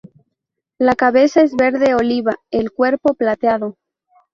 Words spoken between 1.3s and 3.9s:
es verde oliva, el cuerpo plateado.